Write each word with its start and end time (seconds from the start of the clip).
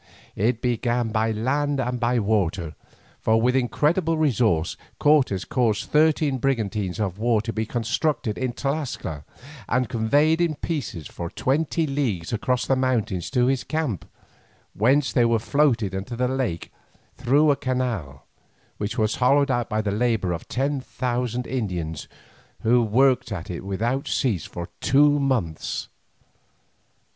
It 0.35 0.63
began 0.63 1.09
by 1.09 1.31
land 1.31 1.79
and 1.79 1.99
by 1.99 2.17
water, 2.17 2.73
for 3.19 3.39
with 3.39 3.55
incredible 3.55 4.17
resource 4.17 4.75
Cortes 4.97 5.45
caused 5.45 5.91
thirteen 5.91 6.39
brigantines 6.39 6.99
of 6.99 7.19
war 7.19 7.39
to 7.43 7.53
be 7.53 7.67
constructed 7.67 8.35
in 8.35 8.53
Tlascala, 8.53 9.23
and 9.69 9.87
conveyed 9.87 10.41
in 10.41 10.55
pieces 10.55 11.05
for 11.07 11.29
twenty 11.29 11.85
leagues 11.85 12.33
across 12.33 12.65
the 12.65 12.75
mountains 12.75 13.29
to 13.29 13.45
his 13.45 13.63
camp, 13.63 14.05
whence 14.73 15.13
they 15.13 15.23
were 15.23 15.37
floated 15.37 15.93
into 15.93 16.15
the 16.15 16.27
lake 16.27 16.71
through 17.15 17.51
a 17.51 17.55
canal, 17.55 18.25
which 18.79 18.97
was 18.97 19.17
hollowed 19.17 19.51
out 19.51 19.69
by 19.69 19.83
the 19.83 19.91
labour 19.91 20.33
of 20.33 20.47
ten 20.47 20.79
thousand 20.81 21.45
Indians, 21.45 22.07
who 22.63 22.81
worked 22.81 23.31
at 23.31 23.51
it 23.51 23.63
without 23.63 24.07
cease 24.07 24.47
for 24.47 24.67
two 24.79 25.19
months. 25.19 25.89